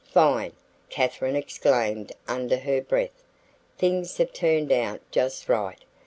"Fine!" 0.11 0.53
Katharine 0.89 1.35
exclaimed 1.35 2.11
under 2.27 2.57
her 2.57 2.81
breath. 2.81 3.23
"Things 3.77 4.17
have 4.17 4.33
turned 4.33 4.71
out 4.71 4.99
just 5.11 5.47
right. 5.47 5.77